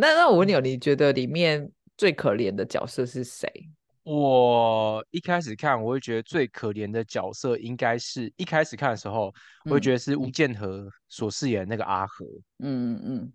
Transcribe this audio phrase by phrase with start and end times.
[0.00, 3.50] 那那我问你哦，你觉得里面最可怜的角色是谁？
[4.04, 9.32] 我一开始看，我会觉得最可怜的角色应该是一开始看的时候，
[9.66, 12.24] 我会觉得是吴建和所饰演的那个阿和。
[12.60, 13.32] 嗯嗯嗯。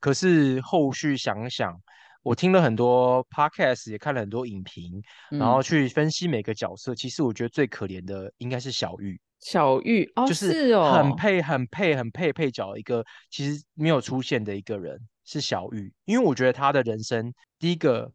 [0.00, 1.80] 可是后续想想，
[2.24, 6.92] 我听了很多 podcast，也看了很多影评，然后去分析每个角色。
[6.92, 9.20] 其实我觉得最可怜的应该是小玉。
[9.38, 15.92] 小玉哦，就是哦，很配、很配、很配配角一个，其实没有出现的一个人是小玉。
[16.06, 18.10] 因为我觉得他的人生，第一个。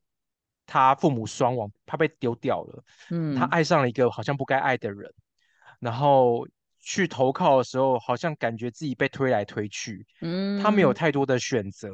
[0.67, 2.83] 他父母双亡，他被丢掉了。
[3.09, 5.11] 嗯，他爱上了一个好像不该爱的人，
[5.79, 6.47] 然后
[6.79, 10.05] 去投靠的时候，好像感觉自己被推来推去。
[10.21, 11.89] 嗯，他没有太多的选择，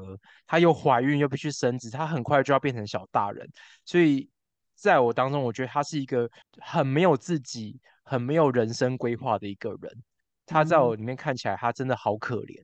[0.46, 3.50] 他又怀孕又必须生子，他很快就要变成小大人。
[3.84, 4.30] 所以
[4.76, 10.04] 在我当中，我觉得他是一个很没有自己、很没有人生规划的一个人。
[10.46, 12.62] 他在我里面看起来，他真的好可怜。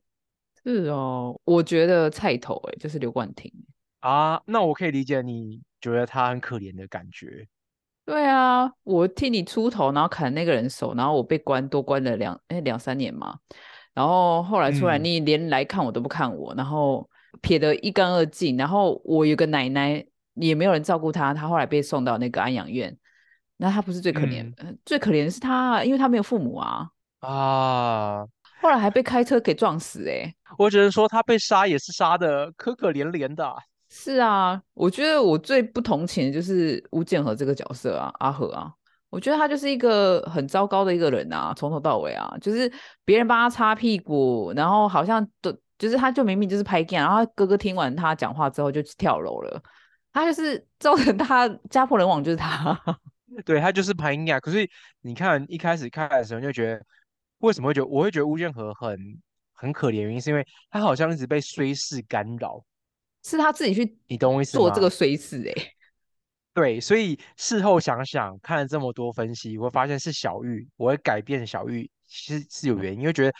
[0.64, 3.52] 是哦，我觉得菜头哎，就是刘冠廷
[4.00, 4.42] 啊。
[4.46, 5.62] 那我可以理解你。
[5.84, 7.46] 觉得他很可怜的感觉，
[8.06, 13.38] 对啊，我替你出头，然后砍那个人手，然后我被关多关了两哎两三年嘛，
[13.92, 17.06] 然后后来出来，你连来看我都不看我，然后
[17.42, 22.96] 撇得一干二净，然后我有个奶奶也没有人照顾她，她后来被送到那个安养院，
[23.58, 24.50] 那她不是最可怜，
[24.86, 26.88] 最可怜的是她，因为她没有父母啊。
[27.20, 28.26] 啊，
[28.64, 33.54] 后来还被开车给撞死哎，我只能说他被杀也是杀的可可怜怜的。
[33.90, 38.72] 是啊，我觉得我最不同情的就是吴建和这个角色啊，阿和啊，
[39.10, 42.72] 我觉得他就是一个很糟糕的一个人啊，从头到尾啊，就是
[43.04, 49.62] 别人帮他擦屁股，然后好像都就是他就明明就是拍 g 然后哥哥听完他讲话之后就跳楼了，
[50.10, 52.80] 他就是造成他家破人亡，就是他，
[53.44, 54.66] 对他就是拍 g 可是
[55.02, 56.82] 你看一开始看的时候就觉得，
[57.44, 58.98] 为什么会觉得我会觉得吴建和很
[59.52, 60.02] 很可怜？
[60.02, 62.64] 原因是因为他好像一直被虽事干扰。
[63.22, 65.52] 是他自己去，你懂我意思做这个随事哎，
[66.54, 73.32] 对，所以事后想想，看了这么多分析，我会发现是小玉，我会改变小玉，其实是有原因，因为觉得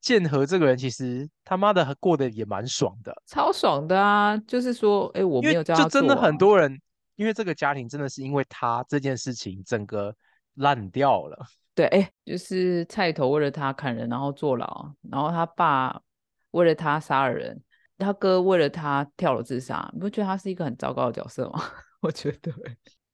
[0.00, 4.36] 建和这个人其实他妈的过得也蛮爽的，超爽的啊！
[4.38, 6.80] 就是说，哎，我没有这样就真的很多人，
[7.16, 10.14] 因为这个家庭真的是因为他这件事情整个
[10.54, 11.46] 烂掉了。
[11.74, 16.00] 对，哎，就是菜头为了他砍人，然后坐牢，然后他爸
[16.50, 17.62] 为了他杀了人。
[17.98, 21.62] 他哥为了他跳楼自杀，你不觉得他是一个很糟糕的角色吗？
[22.02, 22.52] 我觉得，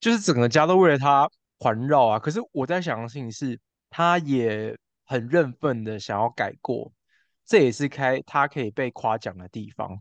[0.00, 2.18] 就是整个家都为了他环绕啊。
[2.18, 3.60] 可是我在想的事情是，
[3.90, 6.90] 他也很认份的想要改过，
[7.44, 10.00] 这也是开他可以被夸奖的地方。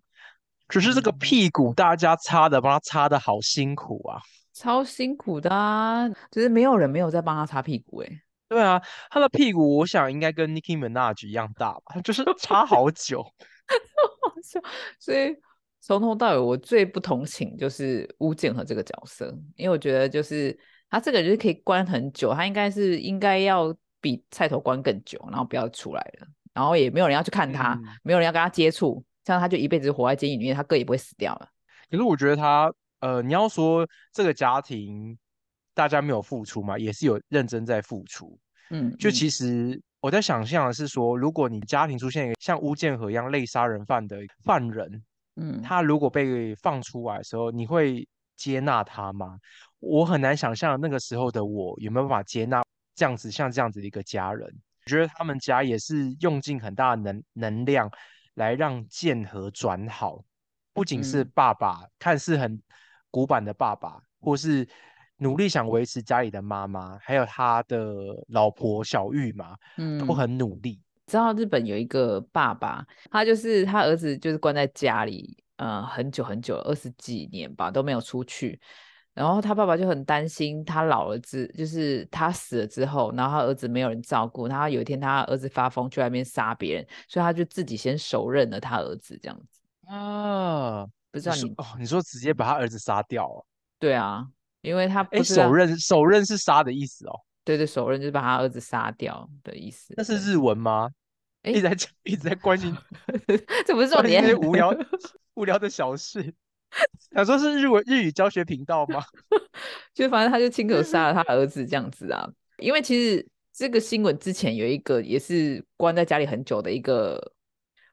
[0.70, 4.22] 只是这个屁股大家擦的，帮他擦的好辛苦啊，
[4.54, 8.22] 超辛苦的啊，就是没有人没有在帮他擦屁股哎。
[8.50, 13.26] 对啊，他的屁股我想应该跟 Nicki Minaj 一样大吧，就是 差好久。
[15.00, 15.36] 所以
[15.82, 20.58] 从头到尾，我最不同情就是吴建和这个角色，因为我觉得就是
[20.90, 31.50] 他这个人可以关很久，他应该是应该要比菜头关更久，然后不要出来了，然后也没有人要去看他，没有人要跟他接触，这样他就一辈子活在监狱里面，他哥也不会死掉了。
[31.92, 32.72] 可是我觉得他，
[33.02, 35.18] 呃，你要说这个家庭
[35.78, 38.38] 大家没有付出嘛，也是有认真在付出。
[38.72, 39.80] 嗯，就其实。
[40.00, 45.04] 我在想象的是说，如果你家庭出现一个像乌建和一样类杀人犯的犯人，
[45.36, 49.38] 嗯，他如果被放出来的时候，你会接纳他吗？
[49.80, 52.64] 我很难想象那个时候的我有没有办法接纳
[52.94, 54.48] 这样子像这样子的一个家人。
[54.86, 57.92] 我觉得他们家也是用尽很大的能能量
[58.36, 60.24] 来让建和转好，
[60.74, 62.62] 不仅是爸爸看似很
[63.10, 64.66] 古板的爸爸，或是。
[65.18, 67.94] 努力想维持家里的妈妈，还有他的
[68.30, 70.80] 老婆小玉嘛，嗯，都很努力。
[71.08, 78.60] 知道日本有一个爸爸，他就是他儿子就是关在家里，呃，很久很久，二十几年吧，都没有出去。
[79.14, 84.48] 然后他爸爸就很担心他老儿子，就是他死了之后，然后他儿子没有人照顾。
[84.48, 90.86] 然后有一天他儿子发疯去外面杀别人，所以他就自己先手刃了他儿子，这样子啊。
[91.10, 93.44] 不知道你哦，你说直接把他儿子杀掉？
[93.80, 94.28] 对啊。
[94.68, 97.14] 因为他不是，手刃手刃是杀的意思哦。
[97.44, 99.94] 对对，手刃就是把他儿子杀掉的意思。
[99.96, 100.90] 那是日文吗？
[101.44, 102.76] 一直在讲一直在关心，
[103.66, 104.38] 这不是重点。
[104.40, 104.76] 无聊
[105.36, 106.34] 无聊的小事。
[107.16, 109.02] 想说是日文日语教学频道吗？
[109.94, 112.28] 就反正他就亲口杀了他儿子这样子啊。
[112.58, 117.32] 因为其实这个新闻之前有一个也是关在家里很久的一个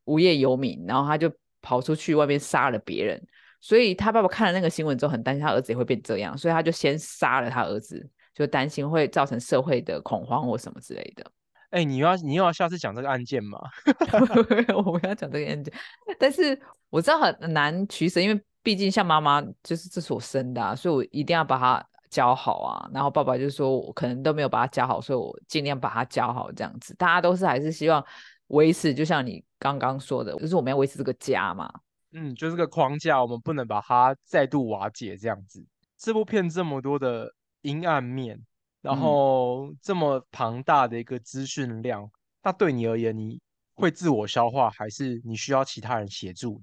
[0.06, 1.32] 无业游民，然后他就
[1.62, 3.24] 跑出去外面杀了别人。
[3.64, 11.24] 所以他爸爸看了那个新闻之后，很担心他儿子也会变这样，所以他就先杀了他儿子，就担心会造成社会的恐慌或什么之类的。
[11.72, 13.58] 哎，你要你又要下次讲这个案件吗？
[14.84, 15.72] 我们要讲这个案件，
[16.18, 22.90] 但是我知道很难取舍，因为毕竟像妈妈就是这是我生的，所以我一定要把他教好啊。
[22.92, 26.94] 然后爸爸就说我可能都没有把他教好，所以我尽量把他教好这样子。
[26.96, 28.04] 大家都是还是希望
[28.48, 31.72] 维持，就像你刚刚说的，就是我们要维持这个家嘛。
[32.14, 35.66] 嗯，就是个框架，我们不能把它再度瓦解这样子。
[35.98, 38.40] 这部片这么多的阴暗面，
[38.80, 42.08] 然后这么庞大的一个资讯量，
[42.42, 43.40] 那对你而言，你
[43.74, 46.62] 会自我消化，还是你需要其他人协助？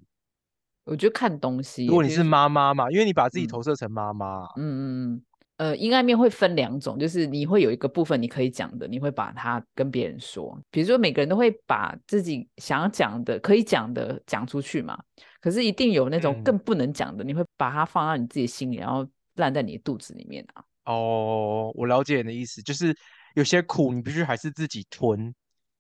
[0.86, 1.86] 我觉得看东西。
[1.86, 4.46] 如果你是妈妈嘛，因为你把自己投射成妈妈。
[4.56, 5.26] 嗯嗯嗯。
[5.62, 10.60] 呃，阴暗面会分两种，就是你会有一个部分你可以讲的，你会把它跟别人说。
[10.72, 15.00] 比如说每个人都会把自己想要讲的、可以讲的讲出去嘛。
[15.40, 20.64] 可是一定有那种更不能讲的，你会把它放到你自己心里，然后烂在你的肚子里面啊。
[20.86, 22.98] 哦，我了解你的意思，就是
[23.36, 25.32] 有些苦你必须还是自己吞。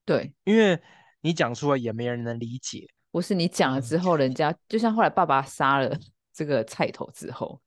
[0.05, 0.79] 对，因为
[1.21, 2.85] 你讲出来也没人能理解。
[3.09, 5.97] 不是你讲了之后，人家就像后来爸爸杀了
[6.31, 7.59] 这个菜头之后。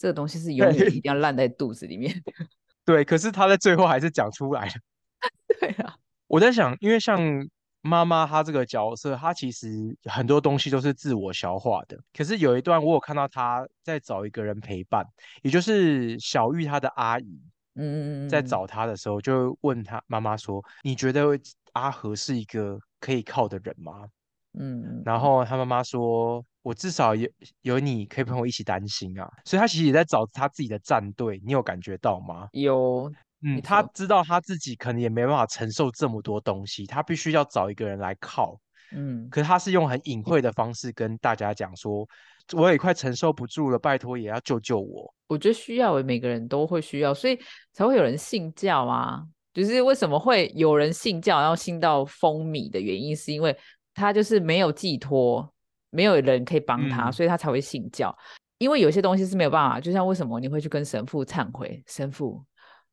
[0.00, 2.10] 这个东西是永远一定要烂在肚子里面。
[2.86, 4.72] 对，可是他在最后还是讲出来了。
[5.60, 5.94] 对啊，
[6.26, 7.20] 我在想，因为像
[7.82, 11.98] 妈妈她这个角色，她其实很多东西都是自我消化的。
[12.16, 15.04] 可是有一段我有看到她在找一个人陪伴，
[15.42, 17.38] 也就是小玉她的阿姨。
[17.74, 21.38] 嗯嗯嗯，在找她的时候，就问她妈妈说：“你觉得
[21.74, 24.06] 阿和是一个可以靠的人吗？”
[24.58, 26.44] 嗯，然后他妈妈说。
[26.62, 27.26] 我至少有
[27.62, 32.48] 有你可以陪我一起担心啊，所以他其实也在找他自己的战队，你有感觉到吗？
[32.52, 33.10] 有，
[33.40, 38.60] 嗯，他知道他自己可能也没办法承受这么多东西，他必须要找一个人来靠，
[38.92, 42.06] 嗯，可是他是用很隐晦的方式跟大家讲说，
[42.52, 45.14] 我也快承受不住了，拜托也要救救我。
[45.28, 47.40] 我觉得需要，每个人都会需要，所以
[47.72, 49.22] 才会有人信教啊。
[49.52, 53.56] 就是为什么会有人信教，然后信到风靡的原因，是因为
[53.94, 55.52] 他就是没有寄托。
[55.92, 58.16] 没有人可以帮他，所以他才会信教。
[58.58, 61.82] 因为有些东西是没有办法，就像为什么你会去跟神父忏悔？
[61.84, 62.40] 神父，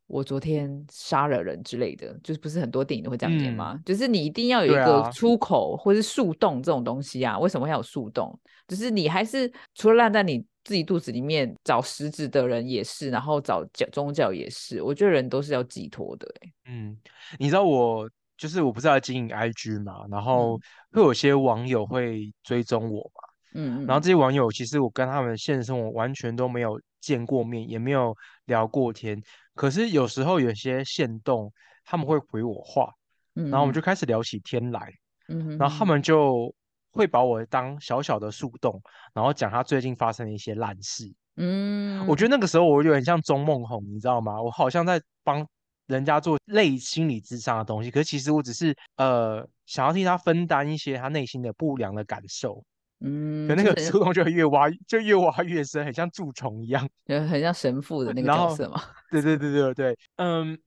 [0.07, 3.79] 我昨天杀了人之类的，就是不是很多电影都会这样演吗？
[3.85, 7.37] 就是你一定要有一个出口，或是树洞这种东西啊？
[7.37, 8.35] 为什么要有树洞？
[8.67, 14.81] 就是你还是除了烂在你自己肚子里面，找食指的人也是，然后找教宗教也是。
[14.81, 16.27] 我觉得人都是要寄托的。
[16.65, 16.97] 嗯，
[17.37, 18.09] 你知道我。
[18.37, 20.59] 就是我不是要经营 IG 嘛，然后
[20.91, 24.09] 会有些网友会追踪我嘛，嗯嗯，然后这。
[24.09, 29.21] 些网友其实我跟他们现实生活完全都没有见过面，也没有聊过天，
[29.55, 31.51] 可是有时候有些线动
[31.83, 32.91] 他们会回我话，
[33.33, 34.91] 然后我们就开始聊起天来，
[35.29, 36.53] 嗯，然后他们就
[36.91, 38.81] 会把我当小小的树洞，
[39.13, 42.29] 然后讲他最近发生的一些烂事，嗯，我觉得。
[42.29, 44.41] 那个时候我有点像钟梦红，你知道吗？
[44.41, 45.47] 我好像在帮。
[45.87, 52.63] 人家做类心理智商的东西，可是其实我只是呃想要替他分担一些他内心的不良的感受，
[52.99, 58.81] 嗯，可那个树洞就越挖就越挖越深，很像蛀虫一样， 就很像神父的那个角色嘛。
[59.09, 60.59] 对对对对对，嗯，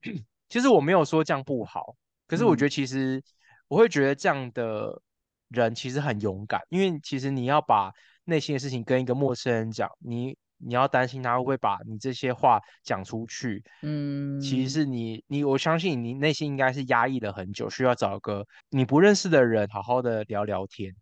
[0.49, 1.95] 其实我没有说这样不好，
[2.27, 3.23] 可是我觉得其实
[3.69, 5.01] 我会觉得这样的
[5.49, 7.93] 人其实很勇敢，因为其实你要把
[8.25, 10.37] 内心的事情跟一个陌生人讲，你。
[10.61, 13.65] 你要担心他会不会把你这些话讲出去？
[13.83, 20.95] 嗯，其实是你，你我相信你内心应该是压抑了很久，需要找个你不认识的人好好的聊聊天。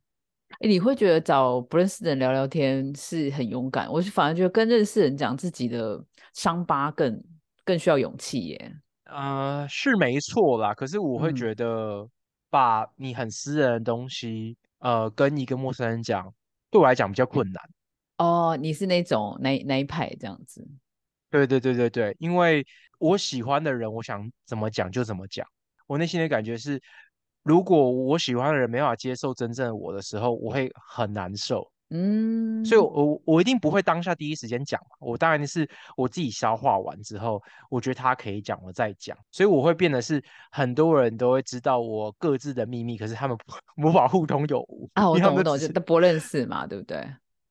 [0.60, 7.22] 你会觉得找不认识的人聊聊天是很勇敢，我是反而觉得跟认识人讲自己的伤疤更
[7.64, 8.72] 更需要勇气耶。
[9.04, 12.08] 呃，是没错啦，可是我会觉得
[12.48, 16.32] 把你很私人的东西，呃，跟一个陌生人讲，
[16.70, 17.62] 对我来讲比较困难。
[18.18, 20.66] 哦，你是那种哪哪一派这样子？
[21.30, 22.66] 对对对对对，因为
[22.98, 25.46] 我喜欢的人，我想怎么讲就怎么讲。
[25.86, 26.80] 我内心的感觉是，
[27.42, 31.70] 如果我喜欢的人没法接受真正的我的时候，我会很难受。
[31.90, 34.96] 嗯，所以我我一定不会当下第一时间讲嘛。
[35.00, 39.16] 我当然是我自己消化完之后，我觉得他可以讲，我再讲。
[39.30, 43.34] 所以我会变得是很多人都会知道我各自的秘密，可是他们
[43.78, 45.08] 无法 互通有无啊。
[45.08, 47.06] 我懂我懂，就都不认识嘛，对不对？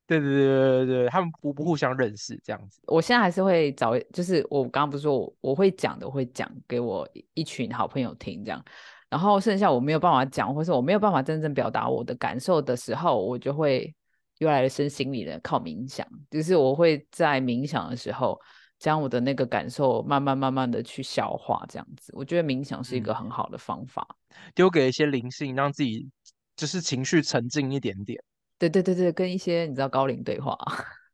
[0.08, 2.82] 对对对对对他们不不互相认识这样子。
[2.88, 8.64] 我现在还是会找，就是我刚刚不是说我我会讲的，会讲给我一群好朋友听这样。
[9.10, 13.94] 然后剩下我没有办法讲，或是我没有办法真正表达我的感受的时候，我就会
[14.40, 16.06] 又来身心里的靠冥想。
[16.30, 18.38] 就是我会在冥想的时候，
[18.80, 22.12] 将我的那个感受慢慢慢慢的去消化这样子。
[22.16, 24.06] 我觉得冥想是一个很好的方法，
[24.54, 26.10] 丢给一些灵性，让自己
[26.58, 28.22] 就是情绪沉静一点点。
[28.58, 30.58] 对对对对，跟一些你知道高龄对话，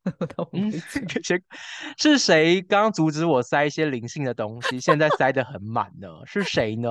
[0.53, 0.71] 嗯，
[1.97, 4.79] 是谁刚刚阻止我塞一些灵性的东西？
[4.79, 6.07] 现在塞得很满呢？
[6.25, 6.89] 是谁呢？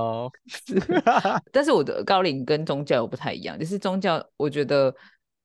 [1.52, 4.94] 但是我的高龄跟宗教又不太一样，就是宗教，我觉得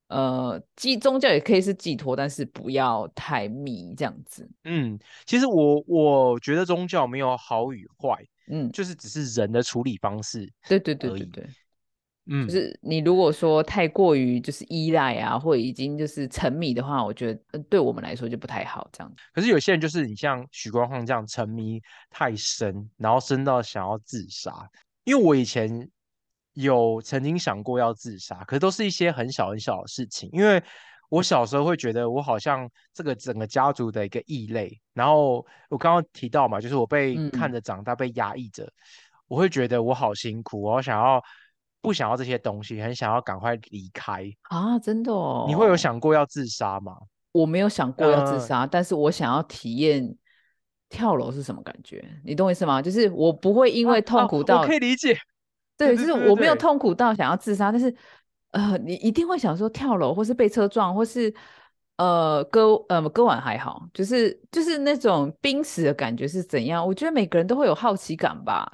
[0.07, 4.49] 呃，寄宗教也可以是寄托，但是不要太迷这样子。
[4.63, 8.17] 嗯，其实我我觉得宗教没有好与坏，
[8.49, 10.49] 嗯，就是只是人的处理方式。
[10.69, 11.49] 对对对对对，
[12.29, 19.15] 嗯，就是你如果说太过于就是依赖啊，或已经就是沉迷的话，我觉得对我们来说就不太好这样子。
[19.33, 24.69] 可是有些人就是你像许光汉这样沉迷太深，然后深到想要自杀。
[25.03, 25.89] 因为我以前。
[26.59, 30.27] 有曾经想过要自杀，可是都是一些很小很小的事情。
[30.33, 30.59] 因为
[31.07, 34.75] 我小时候会觉得我好像这个整个家族的一个异类。
[34.91, 38.67] 然后我刚刚提到嘛，就是我被看着长大，被压抑着，
[39.27, 41.23] 我会觉得我好辛苦，我想要
[41.87, 44.77] 不想要这些东西，很想要赶快离开啊！
[44.77, 46.97] 真的哦，你会有想过要自杀吗？
[47.31, 50.15] 我没有想过要自杀，但是我想要体验
[50.89, 52.81] 跳楼是什么感觉，你懂我意思吗？
[52.81, 55.17] 就是我不会因为痛苦到，我可以理解。
[55.77, 57.95] 对，就是我没有痛苦到想要自杀，但是，
[58.51, 61.31] 呃，你一定会想说跳楼，或是被车撞，或是
[61.97, 66.85] 呃割呃割腕还好，就是就是那种濒死的感觉是怎样？
[66.85, 68.67] 我觉得每个人都会有好奇感吧。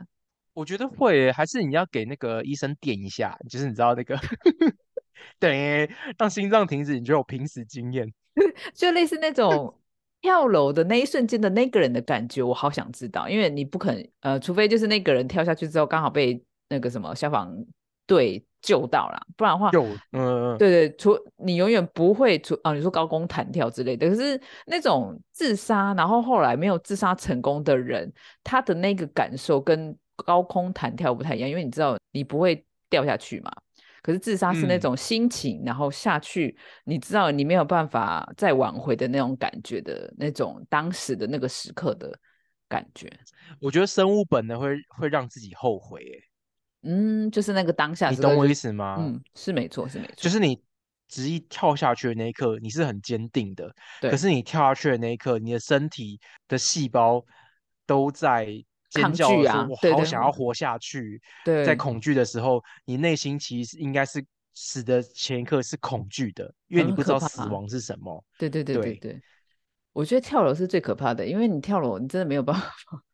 [0.54, 4.18] 我觉得会，还是你要给那个医生点一下，就是你知道那个，
[5.40, 8.12] 对，让心脏停止，你就有濒死经验，
[8.74, 9.80] 就类似那种
[10.22, 16.44] 跳楼的那一瞬间的那个人的感觉，我好想知道，因为你不可能，呃，除非就是那个人跳下去之后刚好被。
[16.70, 17.56] 那个什么消防
[18.08, 28.12] 队救到了，不然的话，救，嗯，对对，除你永远不会除啊，你说高空弹跳之类的，可是那种自杀，然后后来没有自杀成功的人，
[28.44, 33.52] 他的那个感受跟高空弹跳不太一样，因为你知道你不会掉下去嘛，
[34.02, 42.18] 可是自杀是那种心情，然后下去，你知道你没有办法再挽回的那种感觉的那种当时的那个时刻的
[42.68, 43.12] 感觉，
[43.60, 46.30] 我觉得生物本能会会让自己后悔，哎。
[46.86, 48.98] 嗯，就是那个当下，你懂我意思吗？
[49.00, 50.16] 嗯，是没错，是没错。
[50.18, 50.62] 就是你
[51.08, 53.74] 执意跳下去的那一刻，你是很坚定的。
[54.02, 57.24] 可是你跳下去的那一刻，你的身体的细胞
[57.86, 58.62] 都在
[58.94, 61.22] 尖叫，说我好想要活下去。
[61.44, 61.66] 对。
[61.66, 64.24] 在恐惧的时候，你内心其实应该是
[64.54, 68.24] 死的前一刻是恐惧的，因为你不知道死亡是什么。
[68.38, 69.22] 对对对对对。
[69.92, 72.72] 我觉得跳楼是最可怕的，因为你跳楼，你真的没有办法，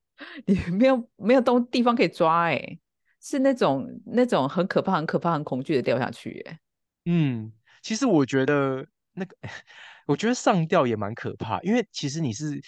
[0.46, 2.80] 你没有没有东地方可以抓，哎。
[3.22, 6.60] 是那种那种很可怕、很可怕、很恐惧的掉下去，耶。
[7.04, 9.36] 嗯，其实我觉得那个，
[10.08, 12.62] 我觉得上吊也蛮可怕，因为其实你是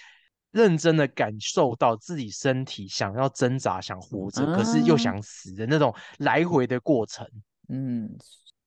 [0.51, 7.27] 认真的感受到自己身体想要挣扎、想活着，可是又想死的那种来回的过程。
[7.69, 8.09] 嗯，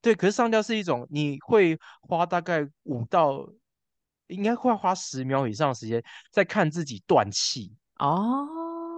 [0.01, 0.15] 对。
[0.15, 3.47] 可是上吊是一种，你会花大概五到，
[4.27, 8.47] 应该会花十秒以上时间在看自己断气哦，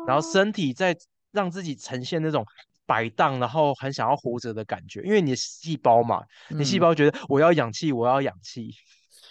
[0.06, 0.96] 然后身体在
[1.32, 2.44] 让自己呈现那种。
[2.88, 8.70] 摆荡，然后很想要活着的感觉，因为你的细胞嘛，你细胞觉得我要氧气，我要氧气，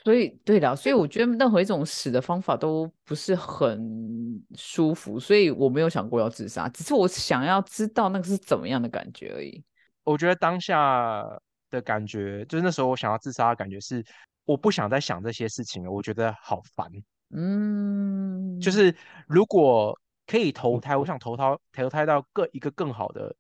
[0.06, 9.62] 所以对的，所以我觉得任何一种死的方法都不是很舒服，所以我没有想过要自杀，只是我想要知道那个是怎么样的感觉而已。
[10.04, 11.26] 我觉得当下
[11.70, 14.02] 的感觉，就是那时候我想要自杀的感觉是，
[14.46, 16.90] 我不想再想这些事情了，我觉得好烦。
[17.36, 18.96] 嗯，就是
[19.28, 23.36] 如果可以投胎，我想投胎投胎到更一个更好的。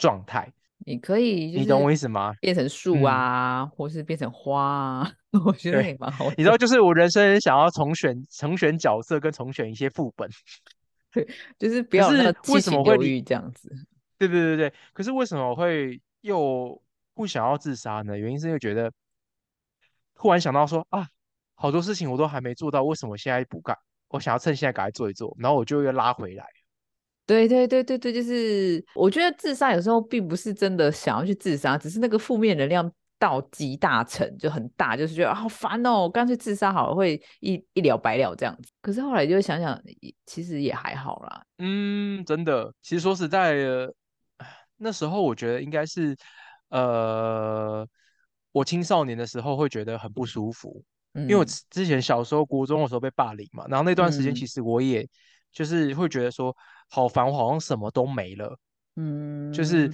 [0.00, 0.48] 状态，
[0.86, 2.32] 你可以，你懂我意思吗？
[2.40, 5.12] 变成树啊，或是变成花啊，
[5.44, 6.30] 我觉得也蛮好。
[6.36, 10.28] 你知道，就是我人生想要重选、重选角色，跟重选一些副本，
[11.12, 13.70] 对，就是不要那为什么会这样子？
[14.18, 16.80] 对对对对，可是为什么会又
[17.14, 18.16] 不想要自杀呢？
[18.16, 18.90] 原因是因为觉得
[20.14, 21.06] 突然想到说啊，
[21.54, 23.76] 好多事情我都还没做到，为什么现在不干？
[24.08, 26.44] 我想要趁现在赶快做一做，然后我就又拉回来。
[27.28, 38.70] 对对对对对，就是我觉得自杀有时候并不是真的想要去自杀，只是那个负面能量到极大成就很大，就是觉得好烦哦，干脆自杀好了，会一一了百了这样子。
[38.80, 39.78] 可是后来就想想，
[40.24, 41.42] 其实也还好啦。
[41.58, 43.94] 嗯，真的，其实说实在的，
[44.78, 46.16] 那时候我觉得应该是，
[46.70, 47.86] 呃，
[48.52, 50.82] 我青少年的时候会觉得很不舒服，
[51.12, 55.06] 因为我之前小时候国中的时候被霸凌嘛，然后那段时间其实我也
[55.52, 56.56] 就是会觉得说。
[56.90, 58.58] 好烦，我好像什么都没了。
[58.96, 59.92] 嗯，就是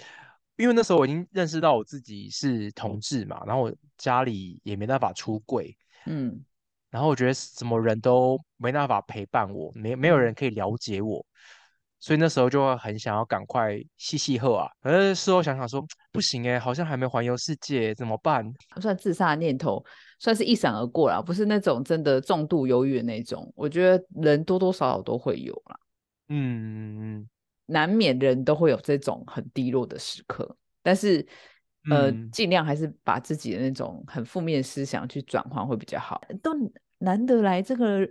[0.54, 5.76] 因为那时候我已经认识到我自己是同志嘛，然后我家里也没办法出柜。
[6.06, 6.40] 嗯，
[6.88, 11.26] 然后我觉得什么人都没办法陪伴我，没没有人可以了解我，
[12.01, 14.71] 所以那时候就会很想要赶快细细喝啊。
[14.83, 18.45] 可是事后想想说，不行哎，好像还没环游世界，怎么办？
[18.81, 19.85] 算自杀的念头，
[20.19, 23.51] 算是一闪而过啦，不是那种真的重度忧郁的那种。
[23.57, 25.79] 我觉得人多多少少都会有啦。
[26.29, 27.29] 嗯，
[27.67, 31.27] 难免人都会有这种很低落的时刻，但是
[31.91, 36.21] 呃，尽量还是把自己的那种很负面思想去转换会比较好。
[36.43, 36.53] 都
[36.99, 38.09] 难得来这个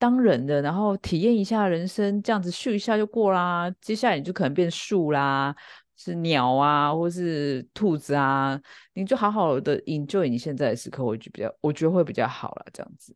[0.00, 3.70] 当人的，然后体验一下人生，这样子咻一下就过啦。
[3.82, 5.54] 接下来你就可能变树啦，
[5.94, 8.58] 是鸟啊，或是兔子啊，
[8.94, 13.14] 你就好好的 enjoy 你现在的时刻，我就比较，我觉得会比较好啦，这样子。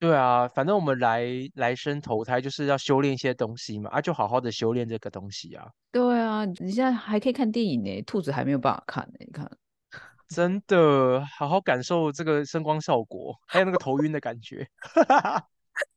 [0.00, 1.24] 对啊，反正我们来
[1.54, 5.68] 来生投胎就是要修炼一些东西嘛，啊，就好好的修炼这个东西啊。
[5.92, 9.48] 对啊，你现在还可以看电影呢，兔子还没有办法看呢，你看，
[10.28, 14.68] 真的好好感受这个声光效果，还有那个头晕的感觉。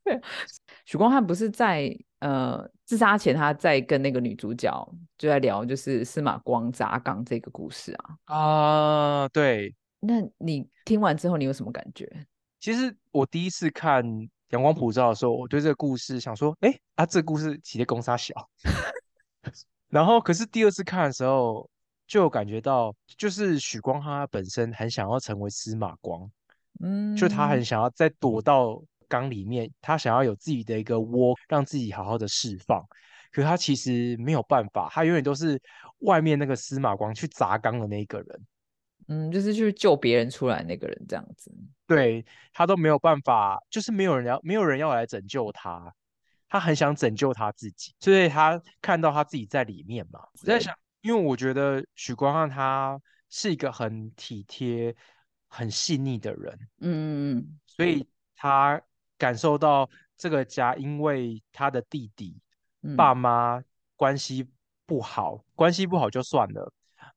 [0.08, 0.22] 对，
[0.86, 4.72] 许光汉不是在呃自杀前，他在跟那个女主角
[5.18, 8.36] 就在聊，就是司马光砸缸这个故事啊。
[8.36, 9.76] 啊，对。
[10.00, 12.08] 那你听完之后，你有什么感觉？
[12.60, 14.06] 其实我第一次看
[14.50, 18.34] 《阳光普照》的时候，我对这个故事想说，哎，啊，这个故事起的公杀小。
[19.90, 21.70] 然后，可是第二次看的时候，
[22.08, 26.30] 就感觉到，就是许光汉他本身很想要成为司马光，
[26.80, 32.84] 嗯，就他很想要再躲到缸里面，他想要有自己的一个窝，让自己好好的释放。
[33.32, 35.62] 可他其实没有办法，他永远都是
[36.00, 38.48] 外面那个司马光去砸缸的那一个人。
[39.10, 41.50] 嗯，就是去救别人出来那个人这样子，
[41.86, 45.94] 对他都没有办法，就是没有人要，没有人要来拯救他，
[46.50, 50.20] 他很想拯救他自己，所以他看到他自己在里面嘛。
[50.42, 53.00] 我在想，因为我觉得许光汉他
[53.30, 54.94] 是一个很体贴、
[55.48, 58.82] 很细腻的人，嗯嗯，所以他
[59.18, 62.40] 感受到这个家因为他的弟弟、
[62.96, 63.62] 爸妈
[63.96, 64.48] 关系
[64.86, 66.72] 不好，关系不好就算了。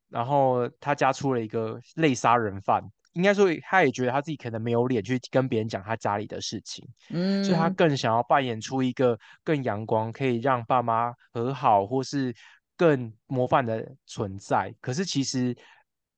[0.09, 12.34] 然后他家出了一个类杀人犯，应该说他也觉得他自己可能没有脸去跟别人讲他家里的事情，嗯，所以他更想要扮演出一个更阳光，可以让爸妈和好，或是
[12.76, 14.75] 更模范的存在。
[14.80, 15.56] 可是其实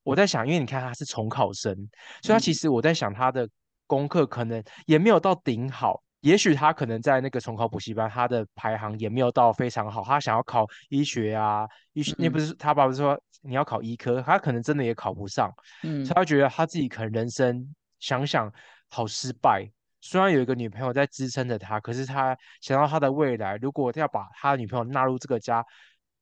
[0.05, 1.75] 我在想，因为你看他是重考生，
[2.23, 3.47] 所以他其实我在想他的
[3.93, 6.03] 功课可能也没有到顶好。
[6.21, 10.03] 也许他可能在那个重考补习班，他的排行也没有到非常好。
[10.03, 15.53] 他想要考医学啊，医学那不是他爸爸说你要考医科，他可能真的也考不上。
[15.83, 18.51] 嗯，所以他觉得他自己可能人生想想
[18.89, 19.71] 好失败。
[20.01, 25.63] 虽然有一个女朋友在支撑着他，可是他想到他的未来，如果要把他的女朋友纳入这个家，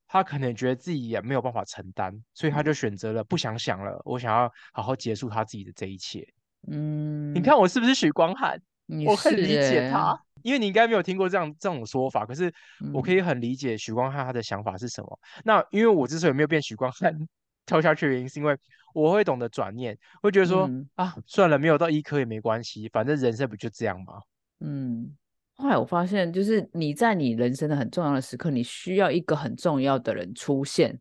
[0.09, 4.01] 他可能觉得自己也没有办法承担，所以他就选择了不想想了。
[4.05, 6.27] 我想要好好结束他自己的这一切。
[6.69, 8.61] 嗯，你看我是不是许光汉？
[9.07, 12.53] 我很理解他，因为你应该没有听过这样这种说法，可是
[12.93, 15.21] 我可以很理解许光汉他的想法是什么。
[15.45, 17.17] 那因为我之所以没有变许光汉
[17.67, 18.57] 跳下去的原因，是因为
[18.93, 24.15] 我会懂得转念，会觉得说啊，算了，没有到医科也没关系，反正人生不就这样吗？
[24.59, 25.17] 嗯，
[25.55, 30.99] 后来我发现，就是你在你人生的很重要的时刻，你需要一个很重要的人出现，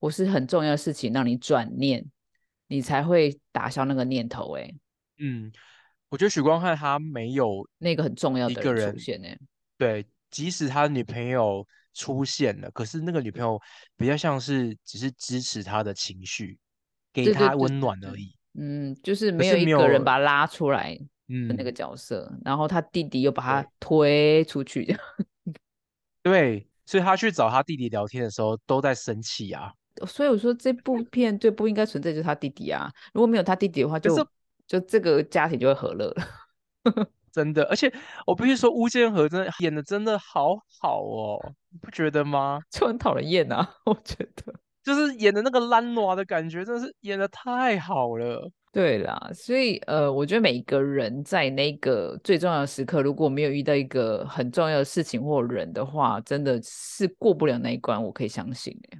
[0.00, 2.02] 或是很重要的事情让你转念，
[2.70, 4.56] 你才会打消那个念头。
[4.56, 4.74] 哎，
[5.18, 5.52] 嗯。
[6.08, 9.38] 我觉得许光汉他没有那个很重要的一个人出现哎。
[9.78, 13.56] 对，即使他女朋友出现了，可是那个女朋友
[13.96, 16.58] 比较像是只是支持他的情绪，
[17.12, 18.34] 给他温暖而已。
[18.54, 24.92] 嗯，就是没有一个人把他拉出来的那个角色，然后他弟弟又把他推出去。
[26.24, 29.72] 对，所以他去找他弟弟聊天的时候都在生气啊。
[30.06, 34.14] 所以我说这部片最不应该存在就是他弟弟啊，如果没有他弟弟的话，就。
[34.70, 36.24] 就这个家庭就会和乐了，
[37.32, 37.64] 真的。
[37.64, 37.92] 而且
[38.24, 42.60] 我必须说，吴建和真的演的真的好好哦，你不觉得吗？
[42.70, 44.54] 就很讨人厌啊， 我觉得。
[44.84, 48.48] 就是演的那个烂娃的感觉，真的是演的太好了。
[48.70, 58.00] 对啦，所以呃，我觉得每一个人在那个最重要的时刻，如果没有遇到一个很重要的事情或人的话，真的是过不了那一关。
[58.00, 58.98] 我可以相信哎。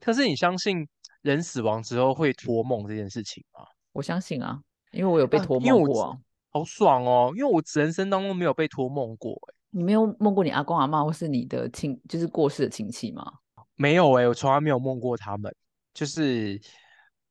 [0.00, 0.86] 可是你相信
[1.22, 3.64] 人死亡之后会托梦这件事情吗？
[3.92, 4.60] 我相信啊。
[4.92, 6.18] 因为我有被托梦过，
[6.52, 7.30] 好爽哦！
[7.36, 13.30] 因为我人生当中没有被托梦过，哎，你没有梦过你阿公阿妈或是你的亲，就是过世的亲戚吗？
[13.74, 15.54] 没有哎，我从来没有梦过他们。
[15.92, 16.58] 就是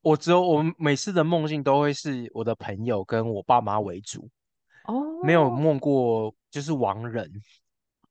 [0.01, 4.29] 我只有我每次的梦境都会是我的朋友跟我爸妈为主，
[4.83, 7.31] 哦，没有梦过就是亡人。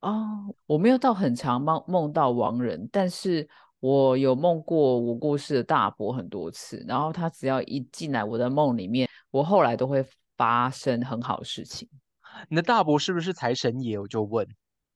[0.01, 3.47] 哦，我没有到很长梦梦到亡人，但是。
[3.85, 10.03] 我有梦过我故事的大伯很多次，然后他只要一进来我的梦里面，我后来都会
[10.35, 11.87] 发生很好的事情。
[12.49, 13.99] 你的大伯是不是财神爷？
[13.99, 14.43] 我就问，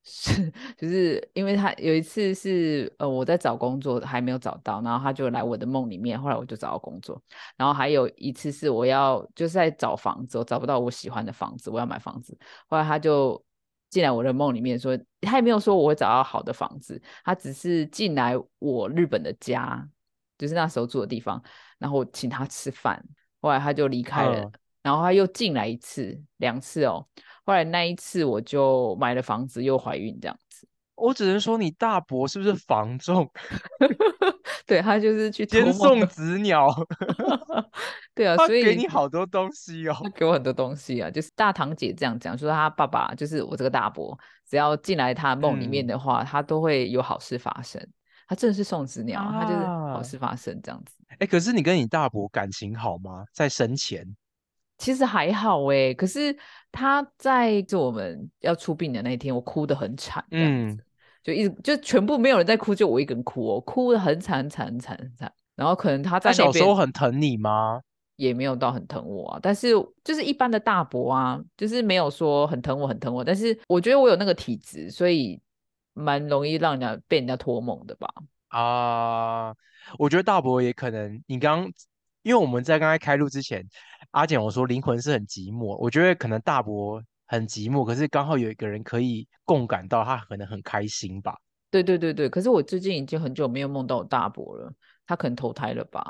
[0.02, 7.22] 是， 就是因为他有一次是呃我在找工作还没有找到，然后他就来我的梦里面，后来我就找到工作。
[7.56, 12.36] 然后还有一次是我要就是在找房子，我找不到我喜欢的房子，我要买房子，
[12.68, 13.40] 后来他就。
[13.90, 19.86] 进来我的梦里面，说他也没有说我会找到好的房子，他只是进来我日本的家，
[20.38, 21.42] 就是那时候住的地方。
[21.78, 23.02] 然后请他吃饭，
[23.40, 24.50] 后来他就离开了，
[24.82, 27.06] 然后他又进来一次、两次哦，
[27.44, 30.68] 后来那一次我就买了房子又怀孕这样子。
[30.94, 33.26] 我只能说你大伯是不是房仲？
[34.66, 36.68] 对他就是去接送子鸟。
[38.20, 41.10] 对啊，所以给你好多东西哦，给我很多东西啊。
[41.10, 44.14] 就是大堂姐这样讲，说她爸爸就是我这个大伯，
[44.46, 47.82] 只要进来他梦里面的话，他都会有好事发生。
[48.28, 50.96] 他真的是送子鸟，他就是好事发生这样子。
[51.18, 53.24] 哎，可是你跟你大伯感情好吗？
[53.32, 54.06] 在生前
[54.76, 56.36] 其实还好哎，可是
[56.70, 60.78] 他在就我们要出殡的那一天，我哭得很惨，嗯。
[61.22, 65.32] 就一直就全部没有人在哭，就我一个人哭哦，哭得很惨很惨很惨惨。
[65.54, 67.80] 然后可能他在小时候很疼你吗？
[68.20, 69.70] 也没有到很疼我啊，但是
[70.04, 73.24] 就是一般的大伯啊，就是没有说很疼我很疼我。
[73.24, 75.40] 但是我觉得我有那个体质，所以
[75.94, 78.08] 蛮容易让人家被人家托梦的吧。
[78.48, 79.54] 啊，
[79.98, 81.64] 我觉得大伯也可能，你刚
[82.22, 83.66] 因为我们在刚才开录之前，
[84.10, 87.02] 阿简我说灵魂是很寂寞，我觉得可能大伯。
[87.32, 91.38] 很寂寞，可是刚好有一个人可以共感到，他可能很开心吧。
[91.70, 94.72] 对对对对，可是我最近已经很久没有梦到我大伯了，
[95.06, 96.02] 他可能投胎了吧？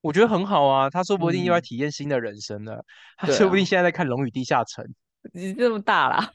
[0.00, 2.84] 我觉得很好啊，他说不定又要体验新的人生了。
[3.16, 4.84] 他说不定现在在看《龙与地下城》。
[5.32, 6.32] 你这么大啦？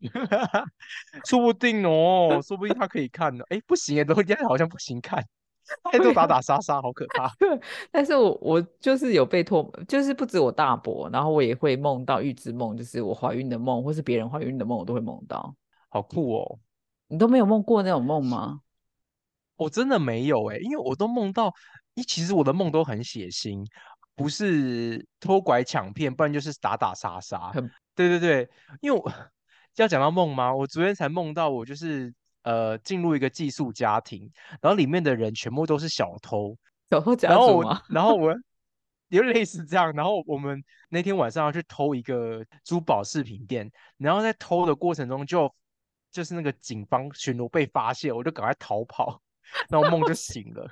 [1.24, 3.44] 说不定哦，说不定他可以看呢。
[3.48, 5.24] 哎，不行哎，龙与地下好像不行看。
[5.90, 7.32] 太多打打杀杀，好可怕。
[7.92, 15.54] 但是我我就是有被托，就是不止我大伯，然后我也会梦到预知梦，就是我怀孕的梦，或是别人怀孕的梦，我都会梦到。
[15.88, 16.58] 好酷哦！
[17.08, 18.60] 你都没有梦过那种梦吗？
[19.56, 21.52] 我真的没有哎，因为我都梦到，
[21.94, 23.64] 一其实我的梦都很血腥，
[24.14, 27.52] 不是偷拐抢骗，不然就是打打杀杀。
[27.94, 28.50] 对对对，
[28.80, 29.12] 因为我
[29.76, 30.54] 要讲到梦吗？
[30.54, 32.12] 我昨天才梦到，我就是。
[32.42, 36.56] 呃，进入一个寄宿家庭，然后里面的人全部都是小偷，
[36.88, 37.82] 小偷家族吗？
[37.90, 38.34] 然后我
[39.08, 45.54] 有类似这样，然后我们那天晚上要去偷一个珠宝饰品店，然后在偷的过程中就
[46.10, 49.20] 就是那个警方巡逻被发现，我就赶快逃跑，
[49.68, 50.66] 然后梦就醒了，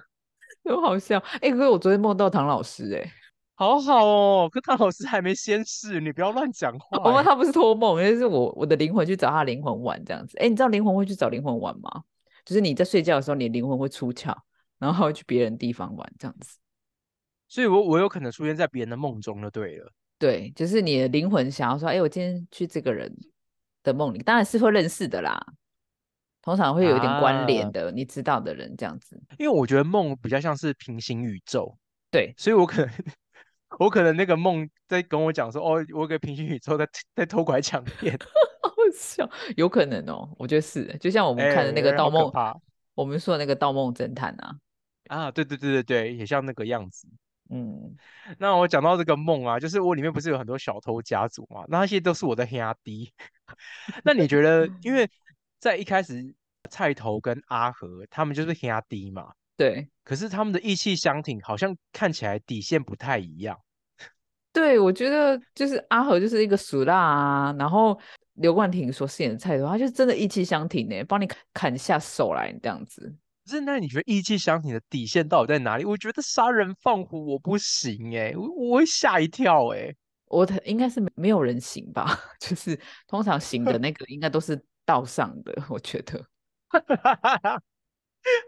[0.69, 1.19] 很好笑。
[1.41, 3.13] 哎，可是我昨天梦到唐老师，哎。
[3.59, 7.03] 好好哦，可唐老师还没仙逝，你不要乱讲 话。
[7.03, 10.39] 我们他不是托梦，就是我我的灵魂去找他灵魂玩这样子。
[10.39, 11.91] 哎，你知道灵魂会去找灵魂玩吗？
[12.45, 14.33] 就是你在睡觉的时候，你的灵魂会出窍，
[14.79, 16.57] 然后会去别人地方玩这样子。
[17.49, 19.93] 所以，我我有可能出现在别人的梦中就对了。
[20.21, 23.13] 对，就是你的灵魂想要说，哎，我今天去这个人
[23.83, 25.45] 的梦里，当然是会认识的啦。
[26.49, 29.21] 通常会有一点关联的，你知道的人这样子。
[29.39, 31.77] 因为我觉得梦比较像是平行宇宙，
[32.11, 32.95] 对，所以我可能。
[33.79, 38.17] 我可能那个梦在跟我讲说，哦，我个平行宇宙在在偷拐抢骗，
[38.65, 42.33] 好笑，有可能哦，我觉得是，就像我们看的那个盗梦，
[42.95, 44.57] 我们说的那个盗梦侦探啊，
[45.09, 47.07] 啊，对对对对对，也像那个样子，
[47.51, 47.95] 嗯，
[48.39, 53.13] 那我讲到这个梦啊，就是我里面不是有很多小偷家族嘛，那些都是我的黑阿弟，
[54.03, 55.09] 那你觉得，因为
[55.59, 56.35] 在一开始
[56.71, 59.33] 菜头跟阿和他们就是黑阿弟嘛？
[59.57, 63.59] 对，可是他们的意气相挺，好像看起来底线不太一样。
[64.53, 67.99] 对，我觉得就是阿和就是一个俗辣啊，然后
[68.35, 73.15] 刘冠廷所饰演的菜头，他就真的意气相挺呢，帮你砍下手来这样子。
[73.47, 75.85] 是那你觉得意气相挺的底线到底在哪里？
[75.85, 79.95] 我觉得杀人放火我不行哎，我我会吓一跳哎。
[80.27, 82.07] 我应该是没有人行吧？
[82.39, 86.25] 就是通常行的那个应该都是道上的， 我觉得。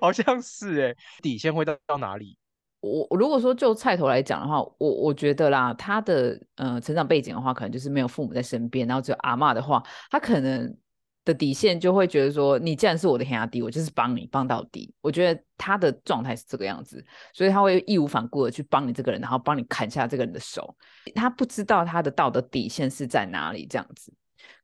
[0.01, 2.37] 好像是哎，底线会到到哪里？
[2.81, 10.75] 我如果说就菜头来讲的话，我我觉得啦，他的呃成长背景的话，可能就是没有父母在身边，然后只有阿妈的话，他可能
[11.25, 14.95] 的底线就会觉得说，你既然是我的兄弟，我就是帮你帮到底。
[15.03, 20.75] 我觉得他的状态是这个样子，所以他会义无反顾的去帮你这个人，然后帮你砍下这个人的手。
[21.15, 24.13] 他不知道他的道德底线是在哪里，这样子。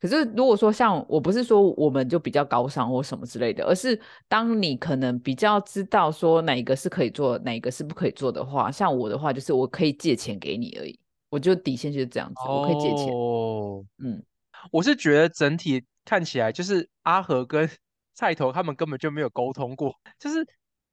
[0.01, 10.99] 可是，如果说像我不是说我们就比较高尚或什么之类的，而是当你可能比较知道说哪一个是可以做，哪一个是不可以做的话，像我的话就是我可以借钱给你而已，
[11.31, 13.13] 我就底线就是这样子，我可以借钱。
[13.13, 14.23] 哦，嗯，
[14.71, 17.69] 我是觉得整体看起来就是阿和跟
[18.15, 20.47] 菜头他们根本就没有沟通过，就是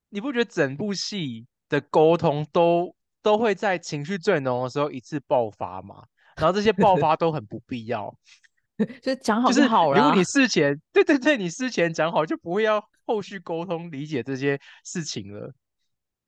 [0.10, 6.04] 你不觉得整部戏的沟通都都会在情绪最浓的时候一次爆发吗？
[6.36, 8.14] 然后这些爆发都很不必要。
[9.02, 9.98] 就讲好就好了。
[10.00, 15.54] 如果你事前，对对对，你事前讲好，就不会要后续沟通理解这些事情了。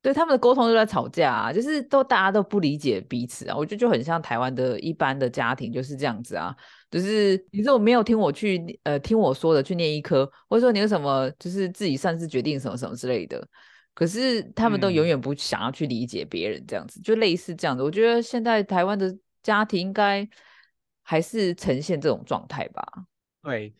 [0.01, 3.55] 对，他们的沟通都在吵架，啊，就是都大家都不理解彼此啊。
[3.57, 6.55] 我觉得就很像台湾的一般的家庭就是这样子啊，
[6.91, 13.43] 就是你如果没有听我去呃听我说的去念医科，或者说你有什么就是自己擅自决定什么什么之类的，
[13.95, 17.81] 可是他们都永远不想要去理解别人，这样子就类似这样子。
[17.81, 20.27] 我觉得现在台湾的家庭应该
[21.07, 22.83] 还是呈现这种状态吧。
[23.43, 23.71] 对，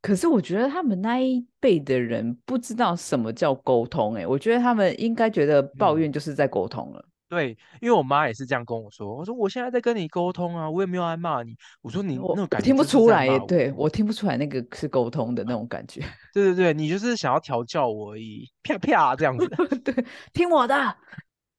[0.00, 7.04] 可是我觉得他们那一辈的人不知道什么叫沟通，哎，我觉得他们应该觉得抱怨就是在沟通了。
[7.28, 11.54] 对，因为我妈也是这样跟我说，我说我现在在跟你沟通啊，我也没有在骂你。
[11.80, 16.00] 我说你那种感觉听不出来，耶，对我听不出来那个是沟通的那种感觉。
[16.34, 19.46] 对对对，你就是想要调教我而已，啪啪这样子。
[19.84, 19.94] 对，
[20.32, 20.96] 听我的。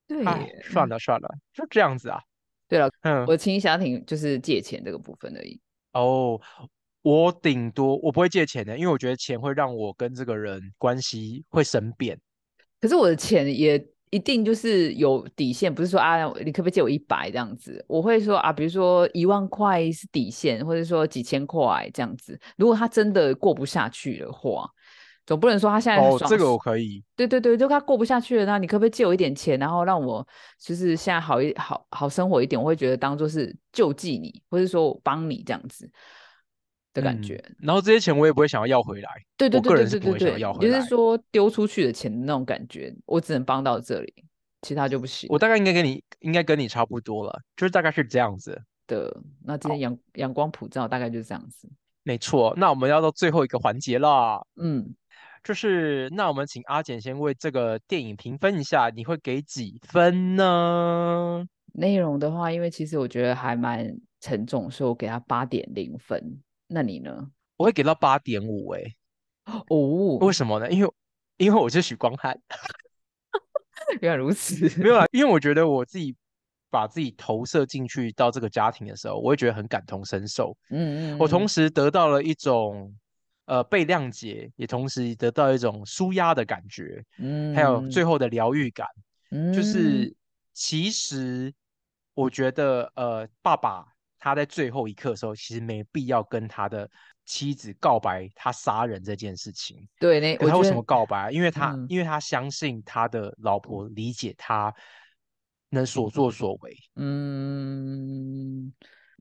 [0.08, 0.26] 对，
[0.64, 2.20] 算了算了，就这样子啊。
[2.72, 5.60] 对了，嗯，我亲家庭就是借钱这个部分而已。
[5.92, 6.40] 哦，
[7.02, 12.18] 我顶多我不会借钱的，因为我觉得钱会让我跟这个人关系会生变。
[12.80, 13.86] 可是我的钱也。
[14.14, 17.82] 一定就是有底线，不是说啊，你可不可以借我一百这样子？
[17.88, 22.38] 我会说啊，比如说一万块是底线，或者说几千块这样子。
[22.58, 24.70] 如果他真的过不下去的话，
[25.32, 27.02] 总不能说他现在哦，这个我可以。
[27.15, 30.28] 对对对，就他过不下去了，那你可不可以借我一点钱，然后让我
[30.60, 32.62] 就是现在好一好好生活一点？
[32.62, 35.89] 我会觉得当做是救济你，或者说我帮你这样子。
[36.94, 39.10] 的感觉，然后这些钱我也不会想要要回来。
[39.38, 44.13] 对对对对对对对，就是说丢出去的钱那种感觉，我只能帮到这里，
[44.62, 45.30] 其他就不行。
[45.32, 49.15] 我大概应该跟你应该跟你差不多了，就是大概是这样子的。
[49.41, 51.70] 那今天阳阳光普照，大概就是这样子。
[52.04, 54.46] 没错，那我们要到最后一个环节了。
[54.58, 54.94] 嗯，
[55.43, 61.45] 就是那我们请阿简先为这个电影评分一下，你会给几分呢？
[61.73, 63.88] 内容的话，因为其实我觉得还蛮
[64.19, 66.41] 沉重，所以我给他八点零分。
[66.67, 67.32] 那你呢？
[67.58, 68.82] 我会给到八点五哎，
[69.69, 70.69] 哦，为什么呢？
[70.71, 70.91] 因为
[71.38, 72.39] 因为我是许光汉，
[74.01, 76.15] 原来如此， 没有啊，因为我觉得我自己
[76.69, 82.93] 把自己投射进去到这个家庭的时候，我会觉得很感同身受，嗯嗯，我同时得到了一种
[83.52, 88.88] 呃被谅解，也同时得到一种舒压的感觉，嗯，还有最后的疗愈感，
[89.32, 90.16] 嗯，就是
[90.54, 91.54] 其实
[92.14, 93.86] 我觉得呃爸爸。
[94.24, 96.88] 他在最后一刻的时候，其实没必要跟他的
[97.26, 99.90] 妻子告白他杀人这件事情。
[100.00, 101.32] 对，那他为什么告白？
[101.32, 104.72] 因为他因为他相信他的老婆理解他
[105.70, 106.78] 能所作所为。
[106.98, 108.72] 嗯，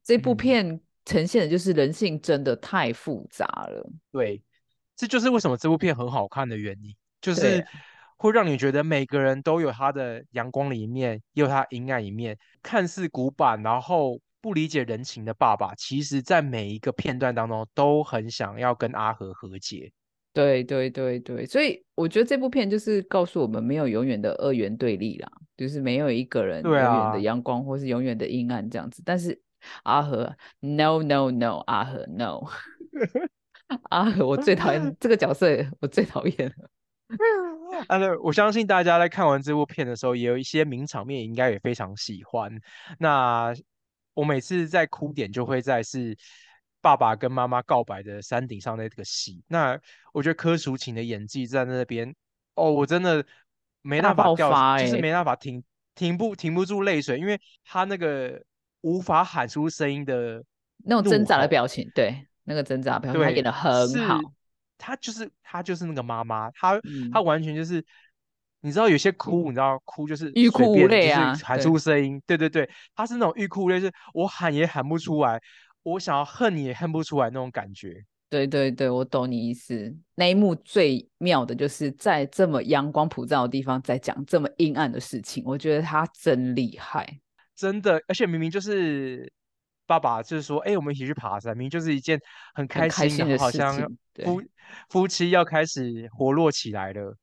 [0.04, 0.78] 这部片
[1.10, 3.90] 呈现的就是人性真的太复杂了。
[4.12, 4.42] 对，
[4.96, 7.66] 这就是为什么这部片很好看的原因，就是
[8.16, 12.38] 会让你觉得每个人都有他的阳光的一面，也有他阴暗一面。
[12.62, 14.20] 看似古板，然后。
[14.42, 19.92] 不理解人情的爸爸，其实在每一个片段当中都很想要跟阿和和解。
[20.32, 29.02] 对对对对，所以我觉得这部片就是告诉我们，没有永远的二元对立啦，就是没有一个人永远的阳光或是永远的阴暗这样子。
[29.04, 29.38] 但是
[29.84, 32.46] 阿和，no no no，阿和 no，
[33.90, 35.46] 阿和我最讨厌 这个角色，
[35.80, 36.70] 我最讨厌了。
[37.88, 42.52] 啊，对，我相信大家在看完这部片的时候，也有一些名场面，应该也非常喜欢。
[42.98, 43.54] 那。
[44.12, 46.14] 我每次在哭点就会在是
[46.82, 49.42] 爸爸跟妈妈告白的山顶上那个戏。
[49.46, 49.78] 那
[50.12, 52.12] 我觉得柯淑琴的演技在那边，
[52.54, 53.24] 哦，我真的
[53.82, 55.62] 没办法掉，就是没办法停
[55.94, 58.42] 停不停不住泪水，因为他那个
[58.80, 60.42] 无法喊出声音的
[60.84, 64.20] 那种挣扎的表情，对，那个挣扎表情他演的很好。
[64.78, 66.80] 他就是他就是那个妈妈，他
[67.12, 67.84] 他完全就是。
[68.62, 72.20] 你知道有些哭，你知道哭就是欲哭无泪啊，喊出声音。
[72.26, 75.40] 对对对，他是那种欲哭无泪，是我喊也喊不出来，
[75.82, 78.04] 我想要恨你也恨不出来那种感觉。
[78.28, 79.96] 对对对，我懂你意思。
[80.14, 87.18] 那一幕最妙的就是在这么阳光普照的地方，在讲这么阴暗的事情，我觉得他真厉害，
[87.60, 88.02] 真的。
[88.08, 89.30] 而且明明就是
[89.86, 92.18] 爸爸，就是说，哎，我们一起去爬山，明明就是一件
[92.54, 93.76] 很开心的好像
[94.24, 94.42] 夫
[94.88, 97.14] 夫妻要开始活络起来了。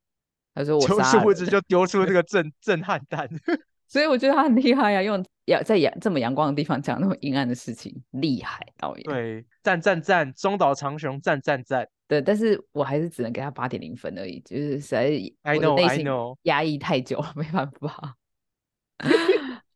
[0.53, 3.27] 他说：“我殊不知就丢出这个 震震撼弹，
[3.87, 9.03] 所以我觉得他很厉害呀，用阳在阳这么阳光的地方讲那么阴暗的事情，厉害导演。
[9.03, 11.87] 对，赞赞赞，中岛长雄赞赞赞。
[12.07, 15.03] 对，但是我还是只能给他八点零分而已，就是实在
[15.43, 18.15] ，I know I know，压抑太久了， 没办法。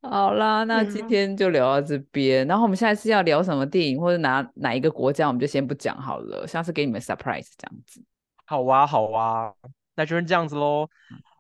[0.02, 8.04] 好啦，那今天就聊到这边，然后我们下一次要聊什么电影或者哪哪一个国家，我们就先不讲好了，下次给你们 surprise 这样子。
[8.46, 9.54] 好啊，好啊。”
[9.94, 10.88] 那就是这样子喽，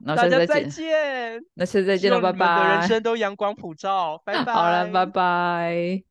[0.05, 1.41] 大家再见。
[1.53, 2.59] 那下次再见了，拜拜。
[2.59, 4.53] 的人生都阳光普照，拜拜。
[4.53, 6.10] 好了，拜拜。